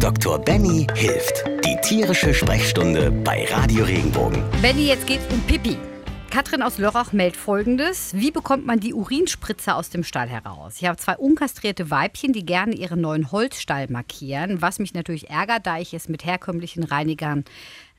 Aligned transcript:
Dr. 0.00 0.38
Benny 0.38 0.86
hilft. 0.94 1.44
Die 1.64 1.76
tierische 1.82 2.32
Sprechstunde 2.32 3.10
bei 3.10 3.46
Radio 3.50 3.84
Regenbogen. 3.84 4.42
Benny, 4.62 4.86
jetzt 4.86 5.06
geht's 5.06 5.24
um 5.32 5.40
Pipi. 5.40 5.76
Katrin 6.30 6.62
aus 6.62 6.78
Lörrach 6.78 7.12
meldet 7.12 7.36
folgendes. 7.36 8.14
Wie 8.14 8.30
bekommt 8.30 8.66
man 8.66 8.80
die 8.80 8.92
Urinspritze 8.92 9.74
aus 9.74 9.88
dem 9.90 10.04
Stall 10.04 10.28
heraus? 10.28 10.76
Ich 10.78 10.86
habe 10.86 10.98
zwei 10.98 11.16
unkastrierte 11.16 11.90
Weibchen, 11.90 12.32
die 12.32 12.44
gerne 12.44 12.74
ihren 12.74 13.00
neuen 13.00 13.32
Holzstall 13.32 13.88
markieren, 13.88 14.60
was 14.60 14.78
mich 14.78 14.92
natürlich 14.92 15.30
ärgert, 15.30 15.66
da 15.66 15.78
ich 15.78 15.94
es 15.94 16.08
mit 16.08 16.24
herkömmlichen 16.24 16.84
Reinigern 16.84 17.44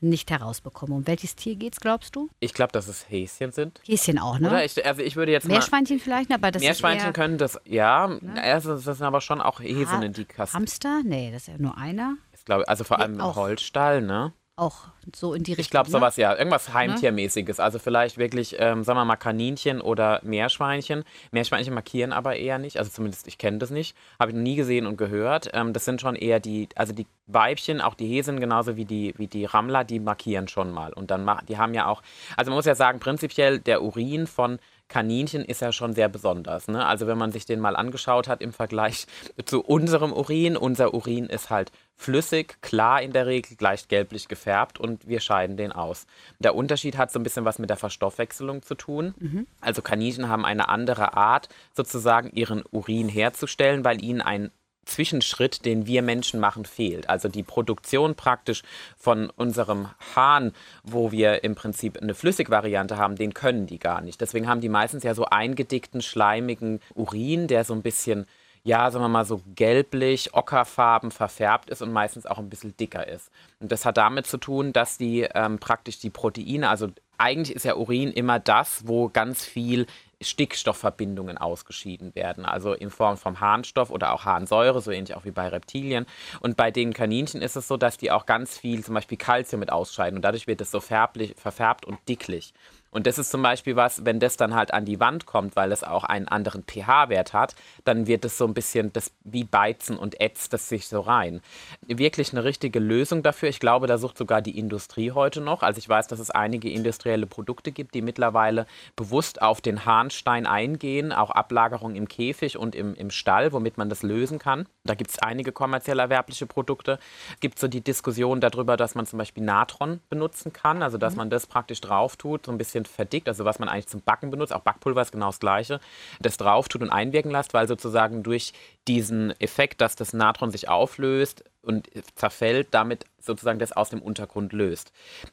nicht 0.00 0.30
herausbekomme. 0.30 0.94
Um 0.94 1.06
welches 1.06 1.34
Tier 1.34 1.56
geht's, 1.56 1.80
glaubst 1.80 2.16
du? 2.16 2.30
Ich 2.38 2.54
glaube, 2.54 2.72
dass 2.72 2.88
es 2.88 3.10
Häschen 3.10 3.52
sind. 3.52 3.80
Häschen 3.84 4.18
auch, 4.18 4.38
ne? 4.38 4.48
Oder? 4.48 4.64
Ich, 4.64 4.86
also 4.86 5.02
ich 5.02 5.16
würde 5.16 5.32
jetzt 5.32 5.48
Meerschweinchen 5.48 5.98
vielleicht, 5.98 6.32
aber 6.32 6.50
das 6.50 6.62
Meerschweinchen 6.62 7.00
ist 7.00 7.06
eher, 7.06 7.12
können 7.12 7.36
das, 7.36 7.60
ja. 7.64 8.06
Ne? 8.06 8.42
Also 8.42 8.74
das 8.74 8.84
sind 8.84 9.02
aber 9.02 9.20
schon 9.20 9.40
auch 9.40 9.60
Häsen 9.60 10.02
in 10.02 10.12
die 10.12 10.24
Kasten. 10.24 10.56
Hamster? 10.56 11.02
Nee, 11.04 11.30
das 11.32 11.42
ist 11.42 11.48
ja 11.48 11.54
nur 11.58 11.76
einer. 11.76 12.14
Ich 12.32 12.44
glaube, 12.44 12.66
also 12.68 12.84
vor 12.84 13.00
allem 13.00 13.14
im 13.14 13.34
Holzstall, 13.34 14.00
ne? 14.00 14.32
Auch 14.56 14.88
so 15.16 15.32
in 15.32 15.42
die 15.42 15.52
Richtung. 15.52 15.62
Ich 15.62 15.70
glaube 15.70 15.88
ne? 15.88 15.92
sowas, 15.92 16.16
ja. 16.16 16.36
Irgendwas 16.36 16.74
Heimtiermäßiges. 16.74 17.60
Also 17.60 17.78
vielleicht 17.78 18.18
wirklich, 18.18 18.56
ähm, 18.58 18.84
sagen 18.84 18.98
wir 18.98 19.04
mal, 19.06 19.16
Kaninchen 19.16 19.80
oder 19.80 20.20
Meerschweinchen. 20.22 21.04
Meerschweinchen 21.30 21.72
markieren 21.72 22.12
aber 22.12 22.36
eher 22.36 22.58
nicht. 22.58 22.76
Also 22.76 22.90
zumindest, 22.90 23.26
ich 23.26 23.38
kenne 23.38 23.56
das 23.58 23.70
nicht. 23.70 23.96
Habe 24.18 24.32
ich 24.32 24.36
noch 24.36 24.42
nie 24.42 24.56
gesehen 24.56 24.86
und 24.86 24.98
gehört. 24.98 25.50
Ähm, 25.54 25.72
das 25.72 25.86
sind 25.86 26.02
schon 26.02 26.14
eher 26.14 26.40
die, 26.40 26.68
also 26.74 26.92
die 26.92 27.06
Weibchen, 27.26 27.80
auch 27.80 27.94
die 27.94 28.06
Häsen, 28.06 28.38
genauso 28.38 28.76
wie 28.76 28.84
die, 28.84 29.14
wie 29.16 29.28
die 29.28 29.46
Rammler, 29.46 29.84
die 29.84 29.98
markieren 29.98 30.46
schon 30.46 30.70
mal. 30.72 30.92
Und 30.92 31.10
dann, 31.10 31.28
die 31.48 31.56
haben 31.56 31.72
ja 31.72 31.86
auch, 31.86 32.02
also 32.36 32.50
man 32.50 32.56
muss 32.56 32.66
ja 32.66 32.74
sagen, 32.74 33.00
prinzipiell 33.00 33.60
der 33.60 33.82
Urin 33.82 34.26
von 34.26 34.58
Kaninchen 34.90 35.44
ist 35.44 35.62
ja 35.62 35.72
schon 35.72 35.94
sehr 35.94 36.10
besonders. 36.10 36.68
Ne? 36.68 36.84
Also 36.84 37.06
wenn 37.06 37.16
man 37.16 37.32
sich 37.32 37.46
den 37.46 37.60
mal 37.60 37.76
angeschaut 37.76 38.28
hat 38.28 38.42
im 38.42 38.52
Vergleich 38.52 39.06
zu 39.46 39.62
unserem 39.62 40.12
Urin, 40.12 40.58
unser 40.58 40.92
Urin 40.92 41.26
ist 41.26 41.48
halt 41.48 41.72
flüssig, 41.96 42.60
klar 42.60 43.00
in 43.00 43.12
der 43.12 43.26
Regel, 43.26 43.56
leicht 43.60 43.88
gelblich 43.88 44.28
gefärbt 44.28 44.78
und 44.78 45.06
wir 45.08 45.20
scheiden 45.20 45.56
den 45.56 45.72
aus. 45.72 46.06
Der 46.38 46.54
Unterschied 46.54 46.98
hat 46.98 47.10
so 47.12 47.18
ein 47.18 47.22
bisschen 47.22 47.44
was 47.44 47.58
mit 47.58 47.70
der 47.70 47.76
Verstoffwechselung 47.76 48.62
zu 48.62 48.74
tun. 48.74 49.14
Also 49.60 49.80
Kaninchen 49.80 50.28
haben 50.28 50.44
eine 50.44 50.68
andere 50.68 51.14
Art, 51.14 51.48
sozusagen 51.74 52.30
ihren 52.30 52.64
Urin 52.70 53.08
herzustellen, 53.08 53.84
weil 53.84 54.02
ihnen 54.02 54.20
ein 54.20 54.50
Zwischenschritt, 54.90 55.64
den 55.64 55.86
wir 55.86 56.02
Menschen 56.02 56.40
machen, 56.40 56.64
fehlt. 56.64 57.08
Also 57.08 57.28
die 57.28 57.42
Produktion 57.42 58.14
praktisch 58.14 58.62
von 58.96 59.30
unserem 59.30 59.88
Hahn, 60.14 60.52
wo 60.82 61.12
wir 61.12 61.44
im 61.44 61.54
Prinzip 61.54 61.98
eine 62.00 62.14
Flüssigvariante 62.14 62.96
haben, 62.98 63.16
den 63.16 63.32
können 63.32 63.66
die 63.66 63.78
gar 63.78 64.00
nicht. 64.00 64.20
Deswegen 64.20 64.48
haben 64.48 64.60
die 64.60 64.68
meistens 64.68 65.04
ja 65.04 65.14
so 65.14 65.24
eingedickten, 65.24 66.02
schleimigen 66.02 66.80
Urin, 66.94 67.46
der 67.46 67.64
so 67.64 67.72
ein 67.72 67.82
bisschen, 67.82 68.26
ja, 68.64 68.90
sagen 68.90 69.04
wir 69.04 69.08
mal 69.08 69.24
so 69.24 69.40
gelblich, 69.54 70.34
ockerfarben 70.34 71.10
verfärbt 71.10 71.70
ist 71.70 71.82
und 71.82 71.92
meistens 71.92 72.26
auch 72.26 72.38
ein 72.38 72.50
bisschen 72.50 72.76
dicker 72.76 73.06
ist. 73.06 73.30
Und 73.60 73.72
das 73.72 73.86
hat 73.86 73.96
damit 73.96 74.26
zu 74.26 74.38
tun, 74.38 74.72
dass 74.72 74.98
die 74.98 75.22
ähm, 75.34 75.58
praktisch 75.58 75.98
die 75.98 76.10
Proteine, 76.10 76.68
also 76.68 76.88
eigentlich 77.16 77.54
ist 77.54 77.64
ja 77.64 77.76
Urin 77.76 78.12
immer 78.12 78.38
das, 78.38 78.86
wo 78.86 79.08
ganz 79.08 79.44
viel 79.44 79.86
Stickstoffverbindungen 80.20 81.38
ausgeschieden 81.38 82.14
werden, 82.14 82.44
also 82.44 82.72
in 82.72 82.90
Form 82.90 83.16
vom 83.16 83.40
Harnstoff 83.40 83.90
oder 83.90 84.12
auch 84.12 84.24
Harnsäure, 84.24 84.80
so 84.80 84.90
ähnlich 84.90 85.16
auch 85.16 85.24
wie 85.24 85.30
bei 85.30 85.48
Reptilien. 85.48 86.06
Und 86.40 86.56
bei 86.56 86.70
den 86.70 86.92
Kaninchen 86.92 87.42
ist 87.42 87.56
es 87.56 87.68
so, 87.68 87.76
dass 87.76 87.96
die 87.96 88.10
auch 88.10 88.26
ganz 88.26 88.58
viel 88.58 88.84
zum 88.84 88.94
Beispiel 88.94 89.18
Kalzium 89.18 89.60
mit 89.60 89.72
ausscheiden 89.72 90.16
und 90.18 90.22
dadurch 90.22 90.46
wird 90.46 90.60
es 90.60 90.70
so 90.70 90.80
färblich, 90.80 91.34
verfärbt 91.36 91.84
und 91.84 91.98
dicklich. 92.08 92.52
Und 92.90 93.06
das 93.06 93.18
ist 93.18 93.30
zum 93.30 93.42
Beispiel 93.42 93.76
was, 93.76 94.04
wenn 94.04 94.18
das 94.18 94.36
dann 94.36 94.54
halt 94.54 94.74
an 94.74 94.84
die 94.84 94.98
Wand 94.98 95.26
kommt, 95.26 95.56
weil 95.56 95.70
es 95.72 95.84
auch 95.84 96.04
einen 96.04 96.26
anderen 96.26 96.64
pH-Wert 96.64 97.32
hat, 97.32 97.54
dann 97.84 98.06
wird 98.06 98.24
es 98.24 98.36
so 98.36 98.46
ein 98.46 98.54
bisschen 98.54 98.92
das 98.92 99.12
wie 99.22 99.44
Beizen 99.44 99.96
und 99.96 100.20
ätzt 100.20 100.52
es 100.54 100.68
sich 100.68 100.88
so 100.88 101.00
rein. 101.00 101.40
Wirklich 101.86 102.32
eine 102.32 102.44
richtige 102.44 102.80
Lösung 102.80 103.22
dafür. 103.22 103.48
Ich 103.48 103.60
glaube, 103.60 103.86
da 103.86 103.98
sucht 103.98 104.18
sogar 104.18 104.42
die 104.42 104.58
Industrie 104.58 105.12
heute 105.12 105.40
noch. 105.40 105.62
Also 105.62 105.78
ich 105.78 105.88
weiß, 105.88 106.08
dass 106.08 106.18
es 106.18 106.30
einige 106.30 106.70
industrielle 106.70 107.26
Produkte 107.26 107.70
gibt, 107.72 107.94
die 107.94 108.02
mittlerweile 108.02 108.66
bewusst 108.96 109.40
auf 109.40 109.60
den 109.60 109.84
Harnstein 109.84 110.46
eingehen, 110.46 111.12
auch 111.12 111.30
Ablagerung 111.30 111.94
im 111.94 112.08
Käfig 112.08 112.56
und 112.56 112.74
im, 112.74 112.94
im 112.94 113.10
Stall, 113.10 113.52
womit 113.52 113.78
man 113.78 113.88
das 113.88 114.02
lösen 114.02 114.38
kann. 114.38 114.66
Da 114.84 114.94
gibt 114.94 115.10
es 115.10 115.18
einige 115.20 115.52
kommerziell 115.52 115.98
erwerbliche 115.98 116.46
Produkte. 116.46 116.98
Es 117.34 117.40
gibt 117.40 117.58
so 117.58 117.68
die 117.68 117.82
Diskussion 117.82 118.40
darüber, 118.40 118.76
dass 118.76 118.94
man 118.94 119.06
zum 119.06 119.18
Beispiel 119.18 119.44
Natron 119.44 120.00
benutzen 120.08 120.52
kann, 120.52 120.82
also 120.82 120.98
dass 120.98 121.16
man 121.16 121.30
das 121.30 121.46
praktisch 121.46 121.80
drauf 121.80 122.16
tut, 122.16 122.46
so 122.46 122.52
ein 122.52 122.58
bisschen 122.58 122.79
verdickt, 122.88 123.28
also 123.28 123.44
was 123.44 123.58
man 123.58 123.68
eigentlich 123.68 123.88
zum 123.88 124.02
Backen 124.02 124.30
benutzt, 124.30 124.52
auch 124.52 124.60
Backpulver 124.60 125.02
ist 125.02 125.12
genau 125.12 125.26
das 125.26 125.40
gleiche, 125.40 125.80
das 126.20 126.36
drauf 126.36 126.68
tut 126.68 126.82
und 126.82 126.90
einwirken 126.90 127.30
lässt, 127.30 127.54
weil 127.54 127.68
sozusagen 127.68 128.22
durch 128.22 128.52
diesen 128.88 129.38
Effekt, 129.40 129.80
dass 129.80 129.96
das 129.96 130.12
Natron 130.12 130.50
sich 130.50 130.68
auflöst 130.68 131.44
und 131.62 131.88
zerfällt, 132.14 132.68
damit 132.72 133.04
sozusagen 133.18 133.58
das 133.58 133.72
aus 133.72 133.90
dem 133.90 134.00
Untergrund 134.00 134.52
löst. 134.52 134.92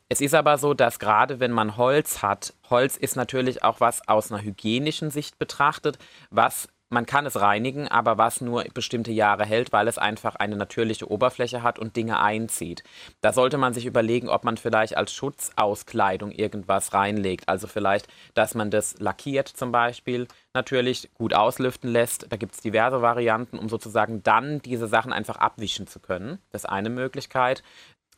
Es 0.10 0.22
ist 0.22 0.34
aber 0.34 0.58
so, 0.58 0.74
dass 0.74 1.00
gerade 1.00 1.40
wenn 1.40 1.52
man 1.52 1.78
Holz 1.78 2.22
hat, 2.22 2.54
Holz 2.70 2.98
ist 2.98 3.16
natürlich 3.16 3.64
auch 3.64 3.80
was 3.80 4.08
aus 4.08 4.32
einer 4.32 4.44
hygienischen 4.44 5.10
Sicht 5.10 5.40
betrachtet, 5.40 5.98
was 6.30 6.68
man 6.90 7.06
kann 7.06 7.26
es 7.26 7.40
reinigen, 7.40 7.88
aber 7.88 8.18
was 8.18 8.40
nur 8.42 8.64
bestimmte 8.74 9.12
Jahre 9.12 9.46
hält, 9.46 9.74
weil 9.74 9.88
es 9.88 9.98
einfach 9.98 10.36
eine 10.36 10.56
natürliche 10.56 11.10
Oberfläche 11.12 11.62
hat 11.64 11.80
und 11.80 11.96
Dinge 11.96 12.20
einzieht. 12.22 12.84
Da 13.22 13.34
sollte 13.34 13.58
man 13.58 13.74
sich 13.74 13.86
überlegen, 13.86 14.30
ob 14.30 14.44
man 14.46 14.56
vielleicht 14.58 14.96
als 14.96 15.12
Schutzauskleidung 15.14 16.32
irgendwas 16.32 16.94
reinlegt. 16.94 17.50
Also 17.50 17.68
vielleicht, 17.68 18.08
dass 18.36 18.56
man 18.56 18.72
das 18.72 18.96
lackiert 19.00 19.48
zum 19.48 19.72
Beispiel, 19.72 20.28
natürlich 20.54 21.10
gut 21.14 21.34
auslüften 21.34 21.90
lässt. 21.92 22.28
Da 22.32 22.38
gibt 22.38 22.56
es 22.56 22.62
diverse 22.62 23.02
Varianten, 23.02 23.58
um 23.60 23.70
sozusagen 23.70 24.24
dann 24.24 24.62
diese 24.62 24.88
Sachen 24.88 25.12
einfach 25.14 25.38
abwischen 25.38 25.88
zu 25.88 26.00
können. 26.00 26.40
Das 26.52 26.64
ist 26.64 26.70
eine 26.70 26.90
Möglichkeit. 26.90 27.64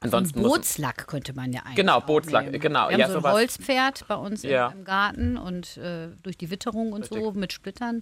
Ansonsten 0.02 0.42
muss, 0.42 0.54
Bootslack 0.54 1.08
könnte 1.08 1.34
man 1.34 1.52
ja 1.52 1.62
eigentlich 1.64 1.76
Genau, 1.76 2.00
Bootslack, 2.00 2.46
nehmen. 2.46 2.60
genau, 2.62 2.88
Wir 2.88 2.94
haben 2.94 3.00
ja, 3.02 3.08
so 3.10 3.16
ein 3.18 3.22
sowas. 3.22 3.34
Holzpferd 3.34 4.08
bei 4.08 4.16
uns 4.16 4.46
im- 4.46 4.52
Ja. 4.52 4.68
im 4.70 4.86
Garten 4.86 5.38
und 5.38 5.76
äh, 5.76 6.08
durch 6.24 6.38
die 6.38 6.50
Witterung 6.52 6.94
und 6.94 7.06
so 7.06 7.16
Richtig. 7.16 7.34
mit 7.36 7.52
Splittern. 7.52 8.02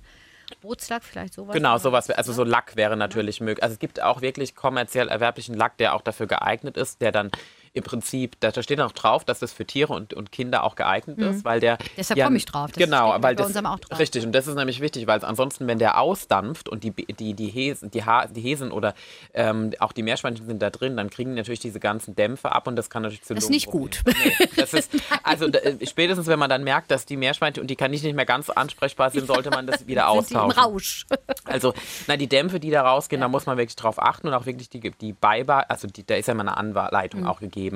Bootslack, 0.61 1.03
vielleicht 1.03 1.33
sowas. 1.33 1.53
Genau, 1.53 1.77
sowas, 1.77 2.09
also 2.09 2.33
so 2.33 2.43
Lack 2.43 2.75
wäre 2.75 2.97
natürlich 2.97 3.41
möglich. 3.41 3.63
Also 3.63 3.73
es 3.73 3.79
gibt 3.79 4.01
auch 4.01 4.21
wirklich 4.21 4.55
kommerziell 4.55 5.09
erwerblichen 5.09 5.55
Lack, 5.55 5.77
der 5.77 5.93
auch 5.93 6.01
dafür 6.01 6.27
geeignet 6.27 6.77
ist, 6.77 7.01
der 7.01 7.11
dann 7.11 7.31
im 7.77 7.83
Prinzip, 7.83 8.37
da 8.39 8.51
da 8.51 8.61
steht 8.63 8.79
auch 8.81 8.91
drauf, 8.91 9.23
dass 9.23 9.39
das 9.39 9.53
für 9.53 9.65
Tiere 9.65 9.93
und, 9.93 10.13
und 10.13 10.31
Kinder 10.31 10.63
auch 10.63 10.75
geeignet 10.75 11.17
ist, 11.19 11.45
weil 11.45 11.59
der. 11.59 11.73
Mhm. 11.75 11.77
Deshalb 11.97 12.21
komme 12.23 12.37
ich 12.37 12.45
drauf. 12.45 12.71
Das 12.71 12.83
genau, 12.83 13.15
weil 13.21 13.35
das. 13.35 13.47
unserem 13.47 13.65
auch 13.67 13.79
drauf. 13.79 13.99
Richtig, 13.99 14.25
und 14.25 14.31
das 14.33 14.47
ist 14.47 14.55
nämlich 14.55 14.81
wichtig, 14.81 15.07
weil 15.07 15.17
es 15.17 15.23
ansonsten, 15.23 15.67
wenn 15.67 15.79
der 15.79 15.99
ausdampft 15.99 16.67
und 16.69 16.83
die, 16.83 16.91
die, 16.91 17.33
die, 17.33 17.47
Häsen, 17.47 17.91
die, 17.91 18.03
ha 18.03 18.25
die 18.27 18.41
Häsen 18.41 18.71
oder 18.71 18.93
ähm, 19.33 19.71
auch 19.79 19.91
die 19.91 20.03
Meerschweinchen 20.03 20.45
sind 20.47 20.61
da 20.61 20.69
drin, 20.69 20.97
dann 20.97 21.09
kriegen 21.09 21.31
die 21.31 21.37
natürlich 21.37 21.59
diese 21.59 21.79
ganzen 21.79 22.15
Dämpfe 22.15 22.51
ab 22.51 22.67
und 22.67 22.75
das 22.75 22.89
kann 22.89 23.03
natürlich 23.03 23.23
zu 23.23 23.33
Das 23.35 23.43
ist 23.45 23.49
nicht 23.49 23.67
Lungenproblemen- 23.67 24.13
Nee, 24.39 24.47
das 24.55 24.73
ist, 24.73 24.91
also 25.23 25.47
da, 25.47 25.59
äh, 25.59 25.85
spätestens, 25.85 26.27
wenn 26.27 26.39
man 26.39 26.49
dann 26.49 26.63
merkt, 26.63 26.89
dass 26.91 27.05
die 27.05 27.17
Meerschweinchen 27.17 27.61
und 27.61 27.67
die 27.67 27.75
kann 27.75 27.91
nicht 27.91 28.03
mehr 28.03 28.25
ganz 28.25 28.49
ansprechbar 28.49 29.11
sind, 29.11 29.27
sollte 29.27 29.49
man 29.49 29.67
das 29.67 29.85
wieder 29.87 30.07
Sind 30.13 30.29
die 30.29 30.33
im 30.33 30.39
austauschen. 30.39 30.59
Rausch. 30.59 31.05
Also, 31.49 31.73
na, 32.07 32.17
die 32.17 32.27
Dämpfe, 32.27 32.59
die 32.59 32.71
da 32.71 32.81
rausgehen, 32.81 33.21
da 33.21 33.29
muss 33.29 33.45
man 33.45 33.57
wirklich 33.57 33.75
drauf 33.77 34.01
achten 34.01 34.27
und 34.27 34.33
auch 34.33 34.45
wirklich 34.45 34.69
die, 34.69 34.79
die 34.91 35.13
Beibar, 35.13 35.65
also 35.69 35.87
die, 35.87 36.05
da 36.05 36.15
ist 36.15 36.27
ja 36.27 36.33
immer 36.33 36.41
eine 36.41 36.57
Anleitung 36.57 37.21
Mhm. 37.21 37.27
auch 37.27 37.39
gegeben. 37.39 37.66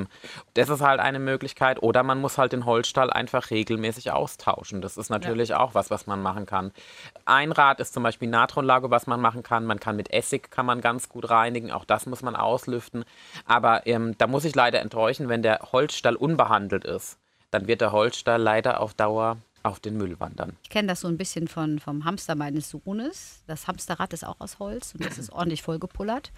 Das 0.53 0.69
ist 0.69 0.81
halt 0.81 0.99
eine 0.99 1.19
Möglichkeit. 1.19 1.81
Oder 1.81 2.03
man 2.03 2.19
muss 2.19 2.37
halt 2.37 2.53
den 2.53 2.65
Holzstall 2.65 3.09
einfach 3.09 3.49
regelmäßig 3.51 4.11
austauschen. 4.11 4.81
Das 4.81 4.97
ist 4.97 5.09
natürlich 5.09 5.53
auch 5.53 5.73
was, 5.73 5.89
was 5.89 6.07
man 6.07 6.21
machen 6.21 6.45
kann. 6.45 6.71
Ein 7.25 7.51
Rat 7.51 7.79
ist 7.79 7.93
zum 7.93 8.03
Beispiel 8.03 8.29
Natronlage, 8.29 8.91
was 8.91 9.07
man 9.07 9.21
machen 9.21 9.43
kann. 9.43 9.65
Man 9.65 9.79
kann 9.79 9.95
mit 9.95 10.11
Essig 10.11 10.51
kann 10.51 10.65
man 10.65 10.81
ganz 10.81 11.09
gut 11.09 11.29
reinigen. 11.29 11.71
Auch 11.71 11.85
das 11.85 12.05
muss 12.05 12.21
man 12.21 12.35
auslüften. 12.35 13.05
Aber 13.45 13.87
ähm, 13.87 14.17
da 14.17 14.27
muss 14.27 14.45
ich 14.45 14.55
leider 14.55 14.79
enttäuschen, 14.81 15.29
wenn 15.29 15.41
der 15.41 15.59
Holzstall 15.71 16.15
unbehandelt 16.15 16.85
ist, 16.85 17.17
dann 17.51 17.67
wird 17.67 17.81
der 17.81 17.91
Holzstall 17.91 18.41
leider 18.41 18.79
auf 18.79 18.93
Dauer 18.93 19.37
auf 19.63 19.79
den 19.79 19.97
Müll 19.97 20.19
wandern. 20.19 20.55
Ich 20.63 20.69
kenne 20.69 20.87
das 20.87 21.01
so 21.01 21.07
ein 21.07 21.17
bisschen 21.17 21.47
von, 21.47 21.79
vom 21.79 22.05
Hamster 22.05 22.35
meines 22.35 22.69
Sohnes. 22.69 23.43
Das 23.47 23.67
Hamsterrad 23.67 24.13
ist 24.13 24.25
auch 24.25 24.39
aus 24.39 24.59
Holz 24.59 24.95
und 24.95 25.05
das 25.05 25.17
ist 25.17 25.31
ordentlich 25.33 25.61
vollgepullert. 25.61 26.31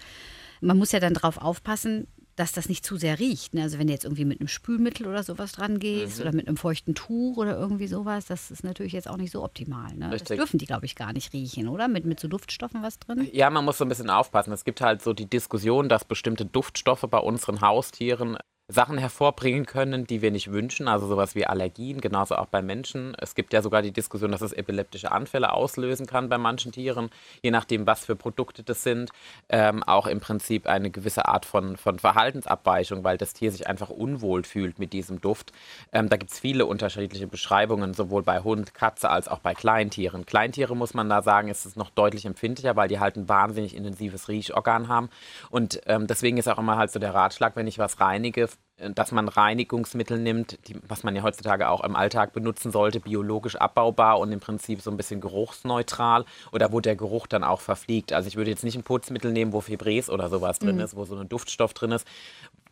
Man 0.60 0.78
muss 0.78 0.92
ja 0.92 1.00
dann 1.00 1.14
drauf 1.14 1.38
aufpassen, 1.38 2.06
dass 2.36 2.52
das 2.52 2.68
nicht 2.68 2.84
zu 2.84 2.96
sehr 2.96 3.18
riecht. 3.18 3.54
Ne? 3.54 3.62
Also 3.62 3.78
wenn 3.78 3.86
du 3.86 3.92
jetzt 3.92 4.04
irgendwie 4.04 4.24
mit 4.24 4.40
einem 4.40 4.48
Spülmittel 4.48 5.06
oder 5.06 5.22
sowas 5.22 5.52
dran 5.52 5.78
gehst 5.78 6.20
oder 6.20 6.32
mit 6.32 6.48
einem 6.48 6.56
feuchten 6.56 6.94
Tuch 6.94 7.36
oder 7.36 7.56
irgendwie 7.56 7.86
sowas, 7.86 8.26
das 8.26 8.50
ist 8.50 8.64
natürlich 8.64 8.92
jetzt 8.92 9.08
auch 9.08 9.16
nicht 9.16 9.30
so 9.30 9.44
optimal. 9.44 9.94
Ne? 9.94 10.10
Das 10.10 10.24
dürfen 10.24 10.58
die, 10.58 10.66
glaube 10.66 10.86
ich, 10.86 10.96
gar 10.96 11.12
nicht 11.12 11.32
riechen, 11.32 11.68
oder? 11.68 11.88
Mit, 11.88 12.04
mit 12.04 12.18
so 12.18 12.28
Duftstoffen 12.28 12.82
was 12.82 12.98
drin? 12.98 13.28
Ja, 13.32 13.50
man 13.50 13.64
muss 13.64 13.78
so 13.78 13.84
ein 13.84 13.88
bisschen 13.88 14.10
aufpassen. 14.10 14.52
Es 14.52 14.64
gibt 14.64 14.80
halt 14.80 15.02
so 15.02 15.12
die 15.12 15.26
Diskussion, 15.26 15.88
dass 15.88 16.04
bestimmte 16.04 16.44
Duftstoffe 16.44 17.06
bei 17.08 17.18
unseren 17.18 17.60
Haustieren 17.60 18.36
Sachen 18.68 18.96
hervorbringen 18.96 19.66
können, 19.66 20.06
die 20.06 20.22
wir 20.22 20.30
nicht 20.30 20.50
wünschen, 20.50 20.88
also 20.88 21.06
sowas 21.06 21.34
wie 21.34 21.46
Allergien, 21.46 22.00
genauso 22.00 22.36
auch 22.36 22.46
bei 22.46 22.62
Menschen. 22.62 23.14
Es 23.20 23.34
gibt 23.34 23.52
ja 23.52 23.60
sogar 23.60 23.82
die 23.82 23.92
Diskussion, 23.92 24.32
dass 24.32 24.40
es 24.40 24.54
epileptische 24.54 25.12
Anfälle 25.12 25.52
auslösen 25.52 26.06
kann 26.06 26.30
bei 26.30 26.38
manchen 26.38 26.72
Tieren, 26.72 27.10
je 27.42 27.50
nachdem, 27.50 27.86
was 27.86 28.06
für 28.06 28.16
Produkte 28.16 28.62
das 28.62 28.82
sind. 28.82 29.10
Ähm, 29.50 29.82
auch 29.82 30.06
im 30.06 30.18
Prinzip 30.20 30.66
eine 30.66 30.90
gewisse 30.90 31.28
Art 31.28 31.44
von, 31.44 31.76
von 31.76 31.98
Verhaltensabweichung, 31.98 33.04
weil 33.04 33.18
das 33.18 33.34
Tier 33.34 33.52
sich 33.52 33.66
einfach 33.66 33.90
unwohl 33.90 34.44
fühlt 34.44 34.78
mit 34.78 34.94
diesem 34.94 35.20
Duft. 35.20 35.52
Ähm, 35.92 36.08
da 36.08 36.16
gibt 36.16 36.32
es 36.32 36.40
viele 36.40 36.64
unterschiedliche 36.64 37.26
Beschreibungen, 37.26 37.92
sowohl 37.92 38.22
bei 38.22 38.40
Hund, 38.40 38.72
Katze 38.72 39.10
als 39.10 39.28
auch 39.28 39.40
bei 39.40 39.52
Kleintieren. 39.52 40.24
Kleintiere 40.24 40.74
muss 40.74 40.94
man 40.94 41.10
da 41.10 41.20
sagen, 41.20 41.48
ist 41.48 41.66
es 41.66 41.76
noch 41.76 41.90
deutlich 41.90 42.24
empfindlicher, 42.24 42.76
weil 42.76 42.88
die 42.88 42.98
halt 42.98 43.16
ein 43.16 43.28
wahnsinnig 43.28 43.76
intensives 43.76 44.28
Riechorgan 44.28 44.88
haben. 44.88 45.10
Und 45.50 45.82
ähm, 45.84 46.06
deswegen 46.06 46.38
ist 46.38 46.48
auch 46.48 46.58
immer 46.58 46.78
halt 46.78 46.90
so 46.90 46.98
der 46.98 47.12
Ratschlag, 47.12 47.56
wenn 47.56 47.66
ich 47.66 47.78
was 47.78 48.00
reinige, 48.00 48.48
dass 48.76 49.12
man 49.12 49.28
Reinigungsmittel 49.28 50.18
nimmt, 50.18 50.58
die, 50.66 50.76
was 50.88 51.04
man 51.04 51.14
ja 51.14 51.22
heutzutage 51.22 51.68
auch 51.68 51.84
im 51.84 51.94
Alltag 51.94 52.32
benutzen 52.32 52.72
sollte, 52.72 52.98
biologisch 53.00 53.54
abbaubar 53.54 54.18
und 54.18 54.32
im 54.32 54.40
Prinzip 54.40 54.80
so 54.80 54.90
ein 54.90 54.96
bisschen 54.96 55.20
geruchsneutral 55.20 56.24
oder 56.50 56.72
wo 56.72 56.80
der 56.80 56.96
Geruch 56.96 57.28
dann 57.28 57.44
auch 57.44 57.60
verfliegt. 57.60 58.12
Also 58.12 58.26
ich 58.26 58.36
würde 58.36 58.50
jetzt 58.50 58.64
nicht 58.64 58.76
ein 58.76 58.82
Putzmittel 58.82 59.32
nehmen, 59.32 59.52
wo 59.52 59.60
Fibres 59.60 60.10
oder 60.10 60.28
sowas 60.28 60.58
drin 60.58 60.76
mhm. 60.76 60.82
ist, 60.82 60.96
wo 60.96 61.04
so 61.04 61.16
ein 61.16 61.28
Duftstoff 61.28 61.72
drin 61.72 61.92
ist, 61.92 62.06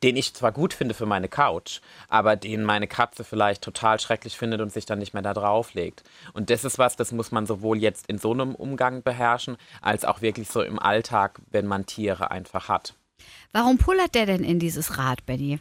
den 0.03 0.17
ich 0.17 0.35
zwar 0.35 0.51
gut 0.51 0.75
finde 0.75 0.95
für 0.95 1.07
meine 1.07 1.29
Couch, 1.29 1.81
aber 2.09 2.35
den 2.35 2.65
meine 2.65 2.89
Katze 2.89 3.23
vielleicht 3.23 3.63
total 3.63 4.01
schrecklich 4.01 4.37
findet 4.37 4.61
und 4.61 4.73
sich 4.73 4.87
dann 4.87 4.99
nicht 4.99 5.15
mehr 5.15 5.23
da 5.23 5.35
drauf 5.35 5.75
legt. 5.75 6.03
Und 6.33 6.51
das 6.51 6.65
ist 6.65 6.79
was, 6.79 6.97
das 6.97 7.13
muss 7.13 7.31
man 7.31 7.47
sowohl 7.47 7.79
jetzt 7.79 8.09
in 8.09 8.19
so 8.19 8.33
einem 8.33 8.57
Umgang 8.57 9.05
beherrschen, 9.05 9.57
als 9.81 10.05
auch 10.05 10.21
wirklich 10.21 10.49
so 10.49 10.63
im 10.63 10.81
Alltag, 10.81 11.41
wenn 11.53 11.67
man 11.69 11.87
Tiere 11.87 12.33
einfach 12.33 12.69
hat. 12.69 12.95
Warum 13.53 13.79
pullert 13.79 14.17
der 14.17 14.27
denn 14.27 14.43
in 14.43 14.59
dieses 14.59 14.99
Rad, 14.99 15.25
Benny? 15.27 15.61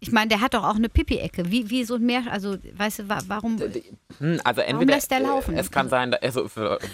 Ich 0.00 0.12
meine, 0.12 0.28
der 0.28 0.40
hat 0.40 0.54
doch 0.54 0.64
auch 0.64 0.76
eine 0.76 0.88
Pipi-Ecke. 0.88 1.50
Wie, 1.50 1.70
wie 1.70 1.84
so 1.84 1.94
ein 1.94 2.02
Meer, 2.04 2.24
also 2.30 2.56
weißt 2.74 3.00
du, 3.00 3.08
warum, 3.08 3.58
hm, 3.58 4.40
also 4.44 4.60
entweder, 4.60 4.74
warum 4.74 4.88
lässt 4.88 5.10
der 5.10 5.20
laufen? 5.20 5.56
Es 5.56 5.70
kann 5.70 5.88
sein, 5.88 6.14
also 6.14 6.48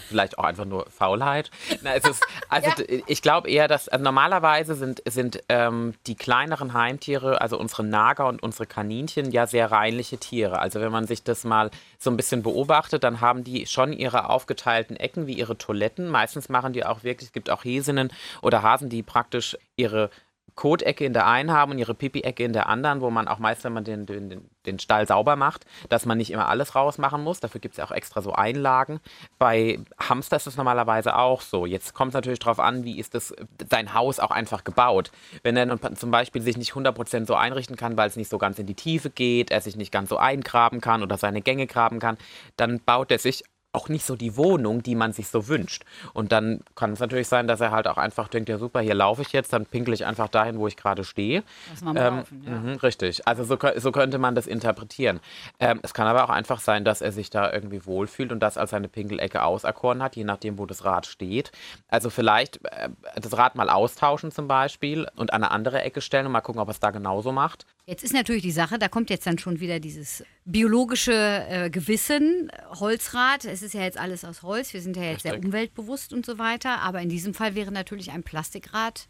vielleicht 0.08 0.38
auch 0.38 0.44
einfach 0.44 0.64
nur 0.64 0.86
Faulheit. 0.90 1.50
Na, 1.82 1.94
es 1.94 2.04
ist, 2.04 2.24
also 2.48 2.70
ja. 2.70 2.98
ich 3.06 3.22
glaube 3.22 3.50
eher, 3.50 3.68
dass 3.68 3.88
also 3.88 4.04
normalerweise 4.04 4.74
sind, 4.74 5.02
sind 5.08 5.42
ähm, 5.48 5.94
die 6.06 6.14
kleineren 6.14 6.74
Heimtiere, 6.74 7.40
also 7.40 7.58
unsere 7.58 7.84
Nager 7.84 8.26
und 8.26 8.42
unsere 8.42 8.66
Kaninchen, 8.66 9.30
ja 9.30 9.46
sehr 9.46 9.72
reinliche 9.72 10.18
Tiere. 10.18 10.60
Also 10.60 10.80
wenn 10.80 10.92
man 10.92 11.06
sich 11.06 11.22
das 11.24 11.44
mal 11.44 11.70
so 11.98 12.10
ein 12.10 12.16
bisschen 12.16 12.42
beobachtet, 12.42 13.04
dann 13.04 13.20
haben 13.20 13.44
die 13.44 13.66
schon 13.66 13.92
ihre 13.92 14.28
aufgeteilten 14.28 14.96
Ecken 14.96 15.26
wie 15.26 15.34
ihre 15.34 15.58
Toiletten. 15.58 16.08
Meistens 16.08 16.48
machen 16.48 16.72
die 16.72 16.84
auch 16.84 17.02
wirklich, 17.02 17.28
es 17.28 17.32
gibt 17.32 17.50
auch 17.50 17.64
Häsinnen 17.64 18.12
oder 18.42 18.62
Hasen, 18.62 18.88
die 18.88 19.02
praktisch 19.02 19.56
ihre 19.76 20.10
Kotecke 20.54 21.04
in 21.04 21.12
der 21.12 21.26
einen 21.26 21.50
haben 21.50 21.72
und 21.72 21.78
ihre 21.78 21.94
Pipi-Ecke 21.94 22.44
in 22.44 22.52
der 22.52 22.68
anderen, 22.68 23.00
wo 23.00 23.10
man 23.10 23.26
auch 23.26 23.38
meist, 23.38 23.64
wenn 23.64 23.72
man 23.72 23.84
den, 23.84 24.04
den, 24.06 24.50
den 24.66 24.78
Stall 24.78 25.06
sauber 25.06 25.34
macht, 25.34 25.64
dass 25.88 26.04
man 26.04 26.18
nicht 26.18 26.30
immer 26.30 26.48
alles 26.48 26.74
rausmachen 26.74 27.22
muss. 27.22 27.40
Dafür 27.40 27.60
gibt 27.60 27.72
es 27.72 27.78
ja 27.78 27.84
auch 27.84 27.90
extra 27.90 28.20
so 28.20 28.32
Einlagen. 28.32 29.00
Bei 29.38 29.80
Hamster 29.98 30.36
ist 30.36 30.46
es 30.46 30.56
normalerweise 30.56 31.16
auch 31.16 31.40
so. 31.40 31.64
Jetzt 31.64 31.94
kommt 31.94 32.10
es 32.10 32.14
natürlich 32.14 32.38
darauf 32.38 32.60
an, 32.60 32.84
wie 32.84 32.98
ist 32.98 33.14
das, 33.14 33.34
sein 33.70 33.94
Haus 33.94 34.20
auch 34.20 34.30
einfach 34.30 34.62
gebaut. 34.64 35.10
Wenn 35.42 35.56
er 35.56 35.94
zum 35.94 36.10
Beispiel 36.10 36.42
sich 36.42 36.58
nicht 36.58 36.72
100% 36.72 37.26
so 37.26 37.34
einrichten 37.34 37.76
kann, 37.76 37.96
weil 37.96 38.08
es 38.08 38.16
nicht 38.16 38.28
so 38.30 38.38
ganz 38.38 38.58
in 38.58 38.66
die 38.66 38.74
Tiefe 38.74 39.08
geht, 39.08 39.50
er 39.50 39.60
sich 39.62 39.76
nicht 39.76 39.90
ganz 39.90 40.10
so 40.10 40.18
eingraben 40.18 40.80
kann 40.80 41.02
oder 41.02 41.16
seine 41.16 41.40
Gänge 41.40 41.66
graben 41.66 41.98
kann, 41.98 42.18
dann 42.56 42.80
baut 42.80 43.10
er 43.10 43.18
sich 43.18 43.44
auch 43.72 43.88
nicht 43.88 44.04
so 44.04 44.16
die 44.16 44.36
Wohnung, 44.36 44.82
die 44.82 44.94
man 44.94 45.12
sich 45.12 45.28
so 45.28 45.48
wünscht. 45.48 45.84
Und 46.12 46.30
dann 46.30 46.60
kann 46.74 46.92
es 46.92 47.00
natürlich 47.00 47.28
sein, 47.28 47.46
dass 47.46 47.60
er 47.60 47.70
halt 47.70 47.88
auch 47.88 47.96
einfach 47.96 48.28
denkt, 48.28 48.50
ja 48.50 48.58
super, 48.58 48.80
hier 48.80 48.94
laufe 48.94 49.22
ich 49.22 49.32
jetzt, 49.32 49.52
dann 49.52 49.64
pinkel 49.64 49.94
ich 49.94 50.04
einfach 50.04 50.28
dahin, 50.28 50.58
wo 50.58 50.66
ich 50.66 50.76
gerade 50.76 51.04
stehe. 51.04 51.42
Ähm, 51.80 51.94
laufen, 51.94 52.44
ja. 52.46 52.52
mh, 52.52 52.74
richtig. 52.82 53.26
Also 53.26 53.44
so, 53.44 53.58
so, 53.76 53.92
könnte 53.92 54.18
man 54.18 54.34
das 54.34 54.46
interpretieren. 54.46 55.20
Ähm, 55.58 55.80
es 55.82 55.94
kann 55.94 56.06
aber 56.06 56.24
auch 56.24 56.30
einfach 56.30 56.60
sein, 56.60 56.84
dass 56.84 57.00
er 57.00 57.12
sich 57.12 57.30
da 57.30 57.50
irgendwie 57.50 57.86
wohlfühlt 57.86 58.30
und 58.30 58.40
das 58.40 58.58
als 58.58 58.70
seine 58.70 58.88
Pinkelecke 58.88 59.42
auserkoren 59.42 60.02
hat, 60.02 60.16
je 60.16 60.24
nachdem, 60.24 60.58
wo 60.58 60.66
das 60.66 60.84
Rad 60.84 61.06
steht. 61.06 61.50
Also 61.88 62.10
vielleicht 62.10 62.62
äh, 62.66 62.90
das 63.14 63.36
Rad 63.38 63.54
mal 63.54 63.70
austauschen 63.70 64.32
zum 64.32 64.48
Beispiel 64.48 65.06
und 65.16 65.32
an 65.32 65.42
eine 65.42 65.50
andere 65.50 65.80
Ecke 65.80 66.02
stellen 66.02 66.26
und 66.26 66.32
mal 66.32 66.42
gucken, 66.42 66.60
ob 66.60 66.68
es 66.68 66.78
da 66.78 66.90
genauso 66.90 67.32
macht. 67.32 67.64
Jetzt 67.86 68.04
ist 68.04 68.14
natürlich 68.14 68.42
die 68.42 68.52
Sache, 68.52 68.78
da 68.78 68.88
kommt 68.88 69.10
jetzt 69.10 69.26
dann 69.26 69.38
schon 69.38 69.58
wieder 69.58 69.80
dieses 69.80 70.24
biologische 70.44 71.12
äh, 71.48 71.70
Gewissen, 71.70 72.50
Holzrad. 72.78 73.44
Es 73.44 73.61
ist 73.62 73.74
ja 73.74 73.82
jetzt 73.82 73.98
alles 73.98 74.24
aus 74.24 74.42
Holz, 74.42 74.72
wir 74.72 74.82
sind 74.82 74.96
ja 74.96 75.04
jetzt 75.04 75.22
sehr 75.22 75.38
umweltbewusst 75.38 76.12
und 76.12 76.26
so 76.26 76.38
weiter. 76.38 76.80
Aber 76.80 77.00
in 77.00 77.08
diesem 77.08 77.34
Fall 77.34 77.54
wäre 77.54 77.72
natürlich 77.72 78.10
ein 78.10 78.22
Plastikrad 78.22 79.08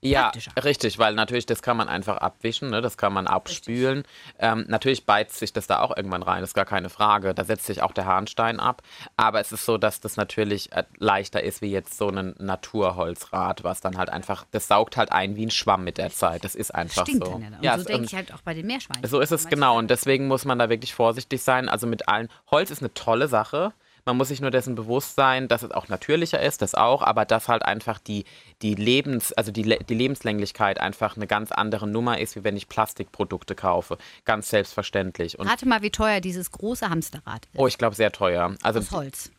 ja, 0.00 0.32
richtig, 0.62 0.98
weil 0.98 1.14
natürlich 1.14 1.46
das 1.46 1.62
kann 1.62 1.76
man 1.76 1.88
einfach 1.88 2.18
abwischen, 2.18 2.70
ne? 2.70 2.82
das 2.82 2.98
kann 2.98 3.12
man 3.12 3.26
abspülen. 3.26 4.04
Ähm, 4.38 4.66
natürlich 4.68 5.06
beizt 5.06 5.38
sich 5.38 5.52
das 5.52 5.66
da 5.66 5.80
auch 5.80 5.96
irgendwann 5.96 6.22
rein, 6.22 6.42
das 6.42 6.50
ist 6.50 6.54
gar 6.54 6.66
keine 6.66 6.90
Frage. 6.90 7.34
Da 7.34 7.44
setzt 7.44 7.64
sich 7.64 7.82
auch 7.82 7.92
der 7.92 8.04
Harnstein 8.04 8.60
ab. 8.60 8.82
Aber 9.16 9.40
es 9.40 9.52
ist 9.52 9.64
so, 9.64 9.78
dass 9.78 10.00
das 10.00 10.16
natürlich 10.16 10.72
äh, 10.72 10.84
leichter 10.98 11.42
ist 11.42 11.62
wie 11.62 11.70
jetzt 11.70 11.96
so 11.96 12.08
ein 12.08 12.34
Naturholzrad, 12.38 13.64
was 13.64 13.80
dann 13.80 13.96
halt 13.96 14.10
einfach, 14.10 14.44
das 14.50 14.68
saugt 14.68 14.98
halt 14.98 15.10
ein 15.10 15.36
wie 15.36 15.46
ein 15.46 15.50
Schwamm 15.50 15.84
mit 15.84 15.96
der 15.96 16.10
Zeit. 16.10 16.44
Das 16.44 16.54
ist 16.54 16.74
einfach 16.74 17.04
Stinkt 17.04 17.26
so. 17.26 17.40
Ja, 17.62 17.74
und 17.74 17.80
so 17.80 17.86
denke 17.86 18.04
ich 18.04 18.14
halt 18.14 18.34
auch 18.34 18.42
bei 18.42 18.52
den 18.52 18.66
Meerschweinchen. 18.66 19.08
So 19.08 19.20
ist 19.20 19.32
es 19.32 19.48
genau 19.48 19.78
und 19.78 19.88
deswegen 19.88 20.26
muss 20.26 20.44
man 20.44 20.58
da 20.58 20.68
wirklich 20.68 20.92
vorsichtig 20.92 21.42
sein. 21.42 21.70
Also 21.70 21.86
mit 21.86 22.08
allen, 22.08 22.28
Holz 22.50 22.70
ist 22.70 22.82
eine 22.82 22.92
tolle 22.92 23.28
Sache. 23.28 23.72
Man 24.06 24.16
muss 24.16 24.28
sich 24.28 24.40
nur 24.40 24.50
dessen 24.50 24.74
bewusst 24.74 25.14
sein, 25.14 25.48
dass 25.48 25.62
es 25.62 25.70
auch 25.70 25.88
natürlicher 25.88 26.40
ist, 26.42 26.60
das 26.60 26.74
auch, 26.74 27.02
aber 27.02 27.24
dass 27.24 27.48
halt 27.48 27.64
einfach 27.64 27.98
die, 27.98 28.24
die 28.60 28.74
Lebens, 28.74 29.32
also 29.32 29.50
die, 29.50 29.62
die 29.62 29.94
Lebenslänglichkeit 29.94 30.78
einfach 30.78 31.16
eine 31.16 31.26
ganz 31.26 31.52
andere 31.52 31.86
Nummer 31.86 32.18
ist, 32.18 32.36
wie 32.36 32.44
wenn 32.44 32.56
ich 32.56 32.68
Plastikprodukte 32.68 33.54
kaufe. 33.54 33.96
Ganz 34.24 34.50
selbstverständlich. 34.50 35.38
Und 35.38 35.48
Rate 35.48 35.66
mal, 35.66 35.82
wie 35.82 35.90
teuer 35.90 36.20
dieses 36.20 36.50
große 36.50 36.88
Hamsterrad 36.90 37.46
ist. 37.46 37.58
Oh, 37.58 37.66
ich 37.66 37.78
glaube 37.78 37.96
sehr 37.96 38.12
teuer. 38.12 38.54
Also, 38.62 38.80
Aus 38.80 38.90
Holz. 38.90 39.30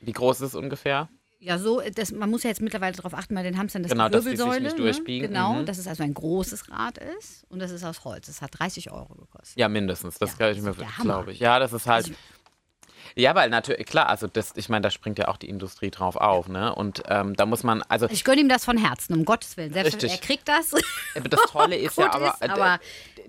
Wie 0.00 0.12
groß 0.12 0.40
ist 0.40 0.48
es 0.48 0.54
ungefähr? 0.54 1.08
Ja, 1.38 1.58
so, 1.58 1.82
das, 1.94 2.12
man 2.12 2.30
muss 2.30 2.42
ja 2.42 2.50
jetzt 2.50 2.62
mittlerweile 2.62 2.96
darauf 2.96 3.12
achten, 3.12 3.34
bei 3.34 3.42
den 3.42 3.58
Hamstern, 3.58 3.82
dass 3.82 3.92
genau, 3.92 4.08
die 4.08 4.14
Wirbelsäule, 4.14 4.62
dass 4.62 4.74
die 4.74 4.82
sich 4.82 4.98
nicht. 4.98 5.06
Ne? 5.06 5.28
Genau, 5.28 5.54
mhm. 5.54 5.66
dass 5.66 5.78
es 5.78 5.86
also 5.86 6.02
ein 6.02 6.14
großes 6.14 6.70
Rad 6.70 6.98
ist 7.18 7.44
und 7.50 7.58
das 7.58 7.70
ist 7.70 7.84
aus 7.84 8.04
Holz. 8.04 8.26
Das 8.26 8.40
hat 8.40 8.58
30 8.58 8.90
Euro 8.90 9.14
gekostet. 9.14 9.58
Ja, 9.58 9.68
mindestens. 9.68 10.18
Das 10.18 10.32
ja, 10.32 10.38
kann 10.38 10.56
ich 10.56 10.62
mir, 10.62 10.74
glaube 11.02 11.32
ich. 11.32 11.38
Ja, 11.38 11.58
das 11.58 11.72
ist 11.72 11.86
halt. 11.86 12.06
Also, 12.06 12.18
ja, 13.14 13.34
weil 13.34 13.50
natürlich, 13.50 13.86
klar, 13.86 14.08
also 14.08 14.26
das, 14.26 14.52
ich 14.56 14.68
meine, 14.68 14.82
da 14.82 14.90
springt 14.90 15.18
ja 15.18 15.28
auch 15.28 15.36
die 15.36 15.48
Industrie 15.48 15.90
drauf 15.90 16.16
auf, 16.16 16.48
ne? 16.48 16.74
Und 16.74 17.02
ähm, 17.08 17.34
da 17.36 17.46
muss 17.46 17.62
man, 17.62 17.82
also. 17.82 18.06
Ich 18.10 18.24
gönne 18.24 18.40
ihm 18.40 18.48
das 18.48 18.64
von 18.64 18.76
Herzen, 18.76 19.14
um 19.14 19.24
Gottes 19.24 19.56
Willen. 19.56 19.72
Selbst 19.72 19.94
richtig. 19.94 20.12
Er 20.12 20.18
kriegt 20.18 20.48
das. 20.48 20.70
Das 21.28 21.40
Tolle 21.50 21.76
ist 21.76 21.96
ja 21.98 22.12
aber, 22.12 22.36
ist, 22.40 22.50
aber 22.50 22.80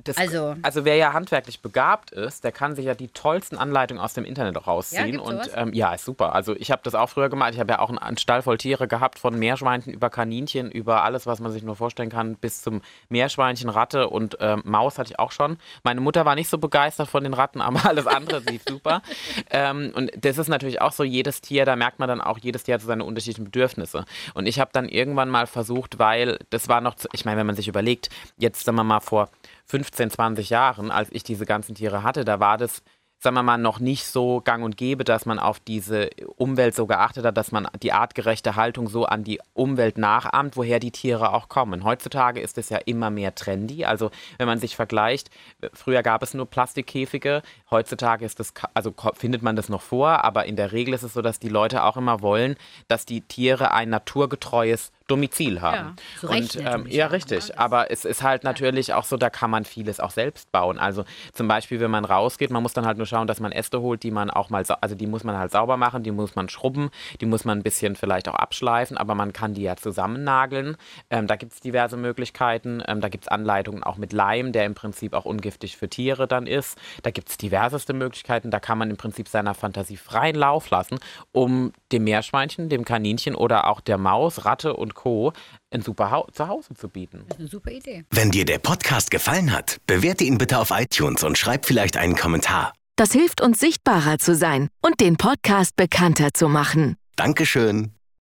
das, 0.03 0.18
also, 0.18 0.56
also 0.62 0.85
wer 0.85 0.95
ja 0.95 1.13
handwerklich 1.13 1.62
begabt 1.62 2.12
ist, 2.12 2.44
der 2.44 2.51
kann 2.51 2.75
sich 2.75 2.85
ja 2.85 2.95
die 2.95 3.07
tollsten 3.07 3.57
Anleitungen 3.57 4.01
aus 4.01 4.13
dem 4.13 4.25
Internet 4.25 4.68
rausziehen. 4.68 5.15
Ja, 5.15 5.21
und 5.21 5.51
ähm, 5.56 5.74
ja, 5.74 5.94
ist 5.94 6.06
super. 6.06 6.33
Also 6.33 6.56
ich 6.56 6.71
habe 6.71 6.81
das 6.83 6.95
auch 6.95 7.09
früher 7.09 7.29
gemacht. 7.29 7.53
Ich 7.53 7.59
habe 7.59 7.74
ja 7.74 7.79
auch 7.79 7.89
einen 7.89 8.18
Stall 8.18 8.41
voll 8.41 8.57
Tiere 8.57 8.88
gehabt, 8.88 9.19
von 9.19 9.38
Meerschweinchen 9.38 9.94
über 9.94 10.09
Kaninchen, 10.09 10.71
über 10.71 11.03
alles, 11.03 11.25
was 11.25 11.39
man 11.39 11.51
sich 11.51 11.63
nur 11.63 11.75
vorstellen 11.75 12.09
kann, 12.09 12.35
bis 12.35 12.62
zum 12.62 12.81
Meerschweinchen, 13.09 13.69
Ratte 13.69 14.09
und 14.09 14.38
ähm, 14.39 14.62
Maus 14.65 14.97
hatte 14.97 15.12
ich 15.12 15.19
auch 15.19 15.31
schon. 15.31 15.57
Meine 15.83 16.01
Mutter 16.01 16.25
war 16.25 16.35
nicht 16.35 16.50
so 16.50 16.57
begeistert 16.57 17.09
von 17.09 17.24
den 17.24 17.33
Ratten, 17.33 17.62
aber 17.62 17.85
alles 17.85 18.07
andere 18.07 18.39
lief 18.39 18.63
super. 18.68 19.01
Ähm, 19.50 19.66
und 19.71 20.11
das 20.19 20.37
ist 20.37 20.47
natürlich 20.47 20.81
auch 20.81 20.91
so, 20.91 21.03
jedes 21.03 21.41
Tier, 21.41 21.65
da 21.65 21.75
merkt 21.75 21.99
man 21.99 22.07
dann 22.07 22.21
auch, 22.21 22.37
jedes 22.37 22.63
Tier 22.63 22.75
hat 22.75 22.81
so 22.81 22.87
seine 22.87 23.03
unterschiedlichen 23.03 23.45
Bedürfnisse. 23.45 24.05
Und 24.33 24.47
ich 24.47 24.59
habe 24.59 24.71
dann 24.73 24.89
irgendwann 24.89 25.29
mal 25.29 25.47
versucht, 25.47 25.99
weil 25.99 26.39
das 26.49 26.67
war 26.67 26.81
noch, 26.81 26.95
ich 27.13 27.25
meine, 27.25 27.37
wenn 27.37 27.47
man 27.47 27.55
sich 27.55 27.67
überlegt, 27.67 28.09
jetzt 28.37 28.63
sagen 28.63 28.77
wir 28.77 28.83
mal 28.83 29.00
vor 29.00 29.29
15, 29.65 30.12
20 30.12 30.50
Jahren, 30.50 30.91
als 30.91 31.09
ich 31.12 31.24
diese 31.24 31.45
ganzen 31.45 31.75
Tiere 31.75 32.03
hatte, 32.03 32.25
da 32.25 32.39
war 32.39 32.57
das 32.57 32.83
sagen 33.19 33.36
wir 33.36 33.43
mal, 33.43 33.57
noch 33.57 33.79
nicht 33.79 34.05
so 34.05 34.41
gang 34.41 34.63
und 34.63 34.77
gäbe, 34.77 35.03
dass 35.03 35.25
man 35.25 35.39
auf 35.39 35.59
diese 35.59 36.09
Umwelt 36.36 36.75
so 36.75 36.86
geachtet 36.86 37.25
hat, 37.25 37.36
dass 37.36 37.51
man 37.51 37.67
die 37.81 37.91
artgerechte 37.91 38.55
Haltung 38.55 38.88
so 38.88 39.05
an 39.05 39.24
die 39.24 39.39
Umwelt 39.53 39.97
nachahmt, 39.97 40.55
woher 40.55 40.79
die 40.79 40.91
Tiere 40.91 41.33
auch 41.33 41.50
kommen. 41.50 41.83
Heutzutage 41.83 42.39
ist 42.39 42.57
es 42.57 42.69
ja 42.69 42.77
immer 42.77 43.09
mehr 43.09 43.33
trendy. 43.33 43.86
Also 43.86 44.12
wenn 44.38 44.47
man 44.47 44.59
sich 44.59 44.75
vergleicht, 44.75 45.31
früher 45.74 46.03
gab 46.03 46.21
es 46.21 46.36
nur 46.36 46.45
Plastikkäfige, 46.45 47.41
heutzutage 47.71 48.24
ist 48.24 48.39
das, 48.39 48.53
also 48.74 48.93
findet 49.15 49.41
man 49.41 49.55
das 49.55 49.69
noch 49.69 49.81
vor, 49.81 50.24
aber 50.24 50.45
in 50.45 50.55
der 50.55 50.71
Regel 50.71 50.93
ist 50.93 51.03
es 51.03 51.13
so, 51.13 51.21
dass 51.21 51.39
die 51.39 51.50
Leute 51.50 51.83
auch 51.83 51.97
immer 51.97 52.21
wollen, 52.21 52.55
dass 52.88 53.05
die 53.05 53.21
Tiere 53.21 53.71
ein 53.71 53.89
naturgetreues 53.89 54.91
Domizil 55.07 55.61
haben. 55.61 55.95
Ja, 56.21 56.29
und, 56.29 56.55
ähm, 56.57 56.85
ja 56.87 57.07
richtig. 57.07 57.49
Ne? 57.49 57.57
Aber 57.57 57.91
es 57.91 58.05
ist 58.05 58.23
halt 58.23 58.43
natürlich 58.43 58.93
auch 58.93 59.05
so, 59.05 59.17
da 59.17 59.29
kann 59.29 59.49
man 59.49 59.63
vieles 59.65 59.99
auch 59.99 60.11
selbst 60.11 60.51
bauen. 60.51 60.77
Also 60.77 61.05
zum 61.33 61.47
Beispiel, 61.47 61.79
wenn 61.79 61.91
man 61.91 62.05
rausgeht, 62.05 62.51
man 62.51 62.61
muss 62.61 62.73
dann 62.73 62.85
halt 62.85 62.97
nur 62.97 63.07
schauen, 63.07 63.27
dass 63.27 63.39
man 63.39 63.51
Äste 63.51 63.81
holt, 63.81 64.03
die 64.03 64.11
man 64.11 64.29
auch 64.29 64.49
mal, 64.49 64.63
also 64.81 64.95
die 64.95 65.07
muss 65.07 65.23
man 65.23 65.37
halt 65.37 65.51
sauber 65.51 65.77
machen, 65.77 66.03
die 66.03 66.11
muss 66.11 66.35
man 66.35 66.49
schrubben, 66.49 66.89
die 67.21 67.25
muss 67.25 67.45
man 67.45 67.59
ein 67.59 67.63
bisschen 67.63 67.95
vielleicht 67.95 68.27
auch 68.27 68.35
abschleifen, 68.35 68.97
aber 68.97 69.15
man 69.15 69.31
kann 69.31 69.53
die 69.53 69.63
ja 69.63 69.77
zusammennageln. 69.77 70.75
Ähm, 71.09 71.27
da 71.27 71.37
gibt 71.37 71.53
es 71.53 71.59
diverse 71.61 71.95
Möglichkeiten. 71.95 72.83
Ähm, 72.85 72.99
da 72.99 73.09
gibt 73.09 73.23
es 73.23 73.27
Anleitungen 73.29 73.83
auch 73.83 73.97
mit 73.97 74.11
Leim, 74.11 74.51
der 74.51 74.65
im 74.65 74.75
Prinzip 74.75 75.13
auch 75.13 75.25
ungiftig 75.25 75.77
für 75.77 75.89
Tiere 75.89 76.27
dann 76.27 76.47
ist. 76.47 76.77
Da 77.03 77.11
gibt 77.11 77.29
es 77.29 77.37
diverseste 77.37 77.93
Möglichkeiten. 77.93 78.51
Da 78.51 78.59
kann 78.59 78.77
man 78.77 78.89
im 78.89 78.97
Prinzip 78.97 79.29
seiner 79.29 79.53
Fantasie 79.53 79.97
freien 79.97 80.35
Lauf 80.35 80.69
lassen, 80.69 80.99
um 81.31 81.71
dem 81.93 82.03
Meerschweinchen, 82.03 82.67
dem 82.67 82.83
Kaninchen 82.83 83.35
oder 83.35 83.67
auch 83.67 83.79
der 83.79 83.97
Maus, 83.97 84.43
Ratte 84.43 84.75
und 84.75 84.97
Co. 84.98 85.32
ein 85.72 85.82
super 85.82 86.12
Hau 86.12 86.27
Zuhause 86.34 86.74
zu 86.74 86.89
bieten. 86.89 87.24
Das 87.27 87.38
ist 87.38 87.39
eine 87.39 87.50
super 87.50 87.72
Idee. 87.72 88.04
Wenn 88.12 88.32
dir 88.32 88.44
der 88.44 88.58
Podcast 88.58 89.12
gefallen 89.12 89.54
hat, 89.54 89.77
bewerte 89.88 90.25
ihn 90.25 90.38
bitte 90.38 90.58
auf 90.58 90.72
iTunes 90.72 91.24
und 91.24 91.38
schreib 91.38 91.66
vielleicht 91.66 91.96
einen 91.96 92.16
Kommentar. 92.16 92.74
Das 92.98 93.12
hilft 93.12 93.42
uns 93.42 93.60
sichtbarer 93.60 94.18
zu 94.18 94.36
sein 94.36 94.70
und 94.82 95.00
den 95.00 95.18
Podcast 95.18 95.75
bekannter 95.75 96.30
zu 96.34 96.50
machen. 96.50 96.98
Dankeschön. 97.16 97.97